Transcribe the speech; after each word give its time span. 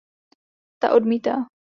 Ta 0.79 0.87
odmítá. 0.97 1.35